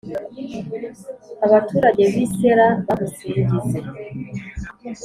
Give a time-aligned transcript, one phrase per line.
[1.45, 3.79] abaturage b’i Sela bamusingize,